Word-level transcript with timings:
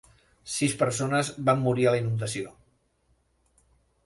Sis 0.53 0.73
persones 0.79 1.29
van 1.51 1.61
morir 1.67 1.87
a 1.87 1.93
la 1.97 2.01
inundació. 2.05 2.55